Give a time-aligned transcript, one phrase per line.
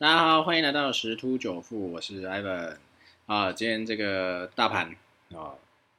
[0.00, 2.74] 大家好，欢迎来到十突九富，我是 Ivan
[3.26, 3.52] 啊。
[3.52, 4.96] 今天这个大盘
[5.34, 5.52] 啊，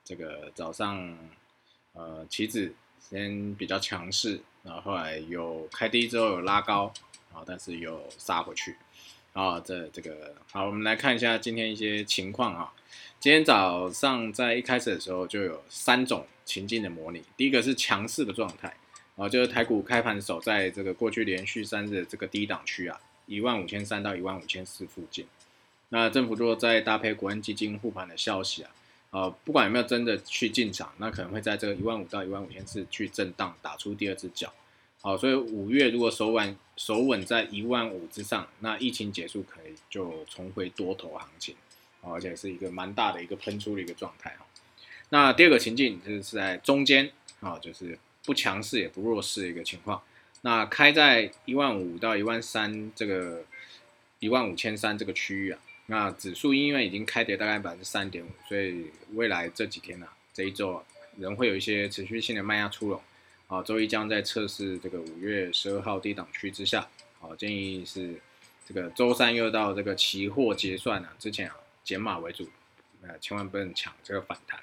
[0.04, 1.16] 这个早上
[1.94, 6.92] 呃棋子先比较强势，然后后来有开低之后有拉高
[7.32, 8.76] 啊，但是又杀回去
[9.34, 9.60] 啊。
[9.60, 12.74] 这这个好，我们来看一下今天一些情况啊。
[13.20, 18.76] 今天早上在一开始的时候就有三种情境的模拟，第一个是强势的状态
[19.16, 23.00] 啊，就是台股开盘守在这个过去连续三日的这个低档区啊。
[23.32, 25.26] 一万五千三到一万五千四附近，
[25.88, 28.72] 那政府如果再搭配国安基金护盘的消息啊，
[29.12, 34.54] 呃，不管有没有真的去进场，那可能会在这个一万五到一万五千四去震荡，打出第二只脚。
[35.02, 41.56] 好，所以五月如果手稳手稳在一万五之上，那疫情结束可以就重回多头行情，
[42.02, 44.46] 而且是一个蛮大的一个喷出的一个状态哈。
[45.08, 50.02] 那第二个情境就是在中间啊，就是不强势也不弱势的一个情况。
[50.44, 53.46] 那开在一万五到一万三这个
[54.18, 60.84] 一万五千三这个区域啊，那指数因为已经开跌大概百分之三点五，所以未来这几天呢，这一周
[61.18, 63.00] 仍会有一些持续性的卖压出笼
[63.48, 63.62] 啊。
[63.62, 68.16] 周一将在测试这个五月十二号低档区之下，好建议是
[68.68, 72.50] 这个周三又到这个期货结算啊之前啊减码为主，
[73.04, 74.60] 呃千万不能抢这个反弹。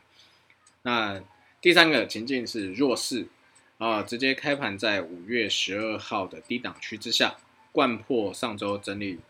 [0.83, 1.22] 那
[1.60, 3.28] 第三个情境是弱势。
[3.79, 7.37] 啊，直接开盘在五月十二号的低档区之下，
[7.71, 9.21] 贯破上周整理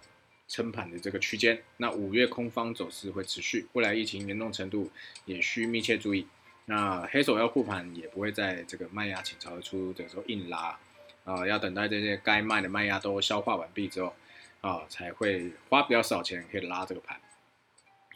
[0.48, 1.62] 撑盘的这个区间。
[1.76, 4.90] 那五月空方走势会持续，未来疫情严重程度
[5.26, 6.26] 也需密切注意。
[6.64, 10.78] 那黑手要护盘，也不会在这个卖压倾巢而出的时候硬拉
[11.24, 14.14] 啊，要等待这些该卖的卖压都消化完毕之后
[14.62, 17.20] 啊，才会花比较少钱可以拉这个盘。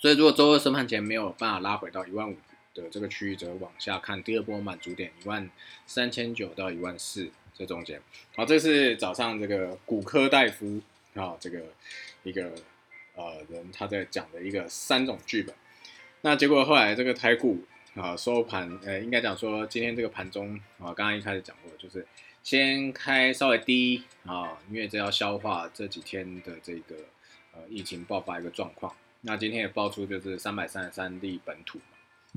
[0.01, 2.37] 所以，如果周二收盘前没有办法拉回到一万五。
[2.75, 5.51] 的这个区域则往下看，第二波满足点一万
[5.87, 8.01] 三千九到一万四这中间。
[8.35, 10.81] 好，这是早上这个骨科大夫
[11.15, 11.61] 啊，这个
[12.23, 12.53] 一个
[13.15, 15.55] 呃人他在讲的一个三种剧本。
[16.23, 17.63] 那结果后来这个台股
[17.95, 22.07] 啊收盘，呃，应该讲说今天这个盘中啊，刚刚一开始讲过，就是
[22.43, 26.97] 先开稍微低啊，因为这要消化这几天的这个
[27.53, 28.95] 呃疫情爆发一个状况。
[29.21, 31.79] 那今天也爆出就是三百三十三例本土。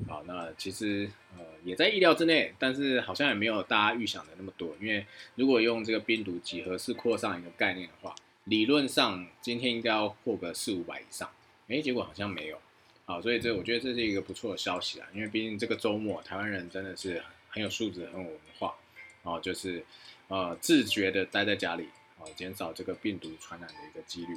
[0.06, 4.76] 好，那其实呃也在意料之内，但是好像也没有大家预想的那么多。
[4.78, 8.14] 因为如果用这个病毒几何式扩散一个概念的话，
[8.44, 11.28] 理论上今天应该要破个四五百以上，
[11.68, 12.58] 哎，结果好像没有。
[13.06, 18.76] 好，所以这我觉得这是一个不错的消息啊，因为毕竟这个周末台湾人真的是很有素质、很有文化，
[19.22, 19.82] 哦，就是
[20.28, 24.36] 呃自觉的待在家里，哦，减少这个病毒传染的一个几率。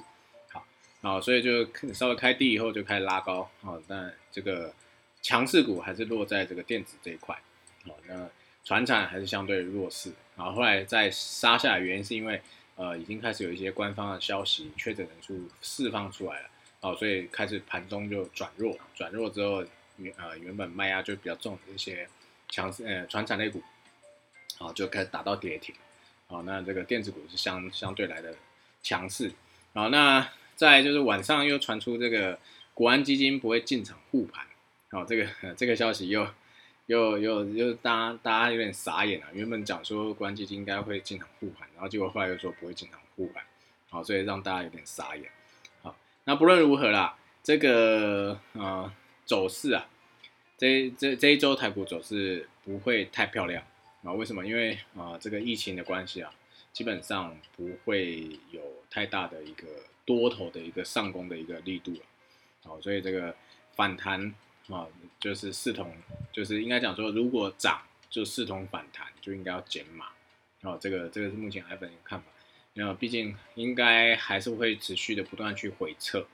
[0.51, 0.65] 好，
[1.01, 4.73] 好，所以就稍微开低以后就开始拉高，好，但这个。
[5.21, 7.37] 强势股还是落在这个电子这一块，
[7.85, 8.29] 哦，那
[8.63, 12.41] 船产还是相对弱势，然后后来再杀下来，原因是因为
[12.75, 16.49] 呃已经开始有一些官方的消息，确诊人数释放出来了，
[16.81, 19.63] 哦，所以开始盘中就转弱，转弱之后
[19.97, 22.07] 原呃原本卖压就比较重的一些
[22.47, 23.61] 强势呃船产类股，
[24.57, 25.75] 好就开始打到跌停，
[26.27, 28.35] 好，那这个电子股是相相对来的
[28.81, 29.31] 强势，
[29.73, 32.39] 好，那再就是晚上又传出这个
[32.73, 34.45] 国安基金不会进场护盘。
[34.91, 36.27] 好，这个 这个消息又
[36.87, 39.27] 又又又大家大家有点傻眼了。
[39.33, 43.43] 原本讲说国安基金应该会进场护盘，然后结果后来又说不会进场护盘，
[43.91, 45.29] 好，所以让大家有点傻眼。
[45.83, 48.91] 好，那不论如何啦，这个呃
[49.25, 49.87] 走势啊，
[50.57, 53.63] 这这这一周台股走势不会太漂亮
[54.03, 54.11] 啊？
[54.13, 54.43] 为什么？
[54.43, 56.33] 因为啊这个疫情的关系啊，
[56.73, 59.67] 基本上不会有太大的一个
[60.03, 61.99] 多头的一个上攻的一个力度了。
[62.63, 63.35] 好，所以这个
[63.75, 64.33] 反弹。
[64.69, 64.87] 啊，
[65.19, 65.91] 就是视同，
[66.31, 70.07] 就是应该讲说，如果涨就视同反弹，就应该要减码。
[70.61, 72.25] 哦，这个这个是目前 iPhone 的看法。
[72.73, 76.25] 那毕竟应该还是会持续的不断去回撤，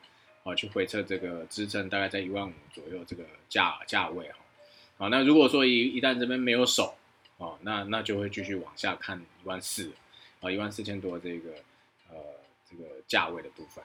[0.44, 4.40] 啊，去回撤这个支撑大概在一万五左右这个价价位哈。
[4.97, 6.96] 好，那如果说一一旦这边没有守，
[7.38, 9.91] 哦，那那就会继续往下看一万四，
[10.41, 11.52] 啊，一万四千多这个
[12.09, 12.17] 呃
[12.69, 13.84] 这个价位的部分。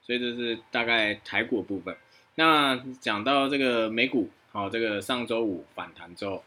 [0.00, 1.96] 所以这是大概台股部分。
[2.36, 6.42] 那讲到这个美股，好，这个上周五反弹之后，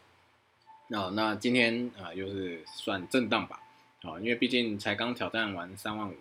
[0.90, 3.62] 啊，那今天啊又是算震荡吧，
[4.02, 6.16] 啊，因为毕竟才刚挑战完三万五，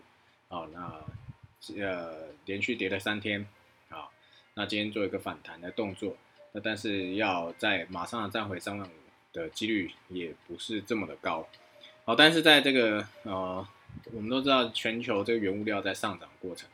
[0.48, 3.44] 啊，那呃连续跌了三天，
[3.88, 4.06] 啊，
[4.54, 6.16] 那今天做一个反弹的动作，
[6.52, 8.92] 那但是要在马上站回三万五
[9.32, 11.48] 的几率也不是这么的高，
[12.04, 13.66] 好，但是在这个呃，
[14.12, 16.68] 我们都知道全球这个原物料在上涨过程。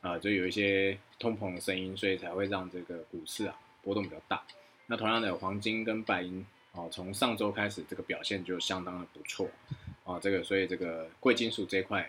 [0.00, 4.42] 啊，就有一些通膨的声音，所以才会让这个股市啊波动比较大。
[4.86, 9.48] 那同样的，黄金跟白银哦，从上周开始这个表现就相当的不错
[10.04, 10.18] 啊。
[10.20, 12.02] 这个所以这个贵金属这一块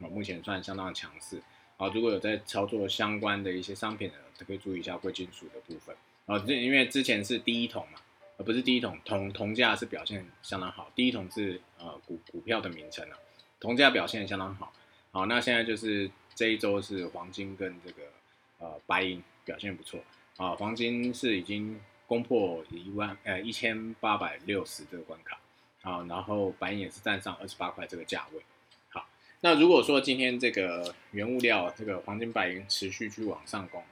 [0.00, 1.42] 啊，目前算相当的强势
[1.76, 4.14] 啊，如果有在操作相关的一些商品的，
[4.46, 5.94] 可以注意一下贵金属的部分。
[6.26, 7.98] 啊，这因为之前是第一桶嘛，
[8.38, 13.18] 而不是第一桶，铜铜价是表现相当好，第一桶是呃股股票的名称啊，
[13.60, 14.72] 铜价表现相当好。
[15.10, 18.02] 好，那现在就是这一周是黄金跟这个
[18.58, 20.00] 呃白银表现不错
[20.36, 25.38] 啊，黄金是已经攻破一万呃一千八百六十这个关卡
[25.82, 28.42] 啊，然后白银也是站上二十八块这个价位。
[28.90, 29.06] 好，
[29.40, 33.82] 那如果说今天这个原物料这个黄金白银持续去往上攻，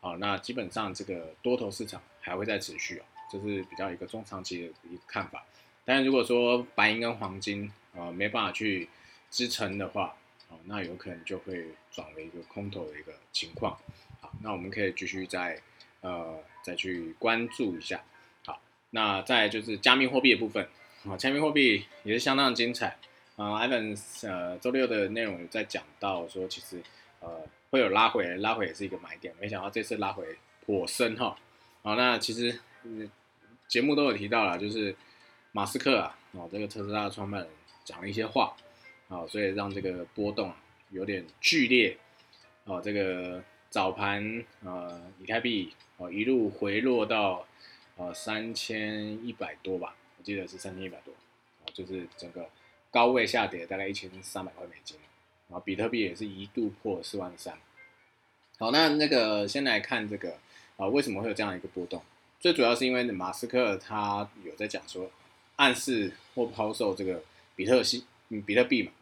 [0.00, 5.44] 好，那基本上这个多头市场还会再持续哦，这是比较一个中长期的一个看法。
[5.84, 8.88] 但是如果说白银跟黄金呃没办法去
[9.30, 10.14] 支撑的话，
[10.48, 13.78] 好，那有可能就会转为一个空头的一个情况。
[14.20, 15.60] 好，那我们可以继续再
[16.00, 18.02] 呃再去关注一下。
[18.44, 18.60] 好，
[18.90, 20.66] 那再就是加密货币的部分。
[21.04, 22.96] 好，加密货币也是相当精彩。
[23.36, 23.96] 啊，Ivan
[24.26, 26.82] 呃周六的内容有在讲到说，其实
[27.20, 29.34] 呃会有拉回，拉回也是一个买点。
[29.38, 30.36] 没想到这次拉回
[30.66, 31.38] 颇深哈。
[31.82, 32.58] 好，那其实
[33.68, 34.96] 节目都有提到了，就是
[35.52, 37.50] 马斯克啊，哦这个特斯拉的创办人
[37.84, 38.56] 讲了一些话。
[39.08, 40.52] 好，所以让这个波动
[40.90, 41.96] 有点剧烈，
[42.64, 47.46] 哦，这个早盘呃，以太币哦一路回落到
[47.96, 51.12] 呃三千一百多吧，我记得是三千一百多，
[51.64, 52.50] 啊，就是整个
[52.90, 54.98] 高位下跌大概一千三百块美金，
[55.48, 57.58] 然后比特币也是一度破四万三。
[58.58, 60.36] 好，那那个先来看这个
[60.76, 62.02] 啊，为什么会有这样一个波动？
[62.40, 65.10] 最主要是因为马斯克他有在讲说，
[65.56, 67.22] 暗示或抛售这个
[67.56, 68.92] 比特币，嗯，比特币嘛。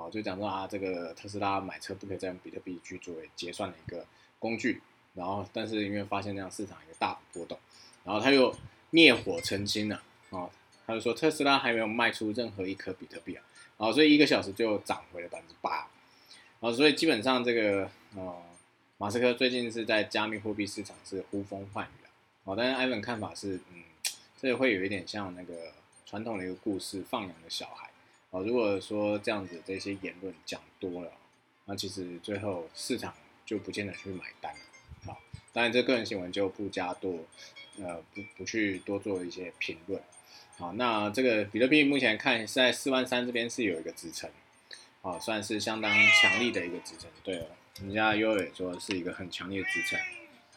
[0.00, 4.06] 哦，就讲说啊，这个特斯拉买车不可以再用比特币去作为结算的一个
[4.38, 4.80] 工具，
[5.12, 7.58] 然后但是因为发现这样市场一个大幅波动，
[8.04, 8.54] 然后他又
[8.88, 10.48] 灭火澄清了，哦，
[10.86, 13.44] 他就说特斯拉还没有卖出任何一颗比特币啊，
[13.76, 15.86] 然所以一个小时就涨回了百分之八，
[16.60, 18.42] 啊，所以基本上这个呃，
[18.96, 22.08] 马斯克最近是在加密货币市场是呼风唤雨啊，
[22.44, 23.82] 哦，但是艾文看法是，嗯，
[24.40, 25.72] 这会有一点像那个
[26.06, 27.90] 传统的一个故事，放羊的小孩。
[28.32, 31.10] 好，如果说这样子这些言论讲多了，
[31.64, 33.12] 那其实最后市场
[33.44, 34.60] 就不见得去买单了。
[35.04, 35.20] 好，
[35.52, 37.26] 当然这个人新闻就不加多，
[37.80, 40.00] 呃，不不去多做一些评论。
[40.56, 44.30] 好，那这个比特币目前看在四万三这边是有一个支撑，
[45.02, 45.92] 好，算是相当
[46.22, 47.10] 强力的一个支撑。
[47.24, 47.46] 对了，
[47.80, 49.98] 人家优也说是一个很强烈的支撑，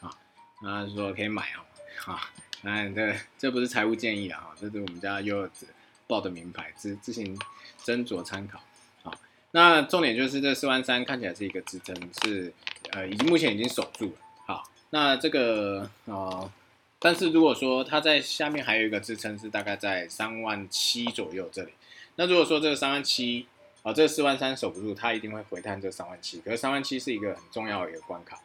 [0.08, 0.16] 啊，
[0.62, 1.66] 那说可以买哦，
[1.98, 2.20] 好，
[2.62, 5.66] 那这这不是财务建议啊，这是我们家优儿子。
[6.08, 7.38] 报的名牌，自自行
[7.84, 8.60] 斟酌参考。
[9.02, 9.14] 好，
[9.52, 12.54] 那重点就是这四万三看起来是一个支撑，是
[12.92, 14.14] 呃，已经目前已经守住了。
[14.46, 16.52] 好，那这个呃，
[17.00, 21.72] 但是如果说它在下面还有一个支撑是大概在三万七左右这里，
[22.16, 23.48] 那如果说这个三万七
[23.82, 26.40] 啊，这四万三守不住，它一定会回探这三万七。
[26.42, 28.40] 可是三万七是一个很重要的一个关卡，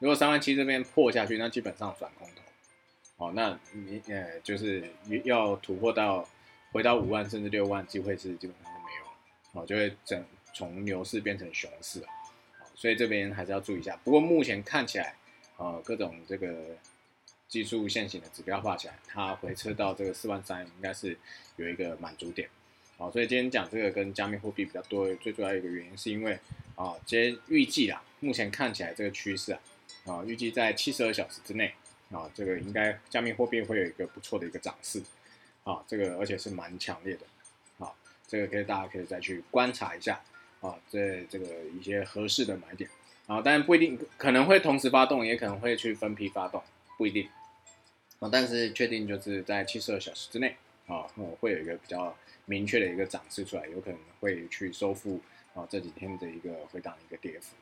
[0.00, 3.24] 如果三万七这边破下去，那基本上转空头。
[3.24, 4.90] 哦，那你呃就是
[5.24, 6.28] 要突破到。
[6.72, 9.12] 回到五万甚至六万，机会是基本上都没有了，
[9.52, 10.24] 哦，就会整
[10.54, 12.06] 从牛市变成熊市了，
[12.74, 13.94] 所以这边还是要注意一下。
[14.02, 15.14] 不过目前看起来，
[15.58, 16.76] 呃，各种这个
[17.46, 21.16] 技术线型的指标画起来，它回撤到这个四万三，应该是
[21.56, 22.48] 有一个满足点，
[22.96, 26.38] 好，所以今天讲这个跟加密货币比较多，最主要一个原因是因为
[26.74, 29.60] 啊，今天预计啊，目前看起来这个趋势啊，
[30.06, 31.74] 啊，预计在七十二小时之内
[32.10, 35.02] 啊，这个应该加密货币会有一个不错的一个涨势。
[35.64, 37.92] 啊，这个而且是蛮强烈的，啊，
[38.26, 40.20] 这个可以大家可以再去观察一下，
[40.60, 41.46] 啊，这这个
[41.78, 42.90] 一些合适的买点，
[43.28, 46.60] 啊，当然不一定可能会同时发动，也可能会去分批发动，
[46.98, 47.28] 不一定，
[48.18, 50.56] 啊，但是确定就是在七十二小时之内，
[50.88, 52.16] 啊，我会有一个比较
[52.46, 55.20] 明确的一个涨势出来，有可能会去收复
[55.54, 57.54] 啊这几天的一个回档一个跌幅，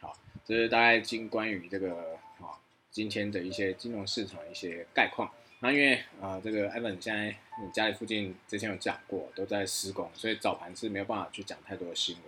[0.00, 0.14] 好，
[0.44, 5.30] 这是大概今关于这个啊今天的一些金融市场一些概况。
[5.60, 12.24] 那因为啊，这个 Evan 现在你家里附近之前有讲过，都在施工，所以早盘是没有办法去讲太多的新闻。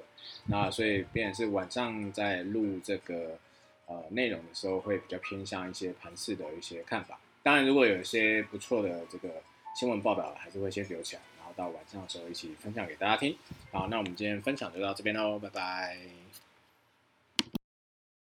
[0.47, 3.39] 那所以便是晚上在录这个
[3.87, 7.21] 呃内容的时候，会比较偏向一些盘市的一些看法。
[7.43, 9.43] 当然，如果有一些不错的这个
[9.77, 13.37] 新闻报道，还是会先留起来，然后到晚上的时候一起分享给大家听。
[13.71, 16.20] 好，那我们今天分享就到这边喽，拜拜。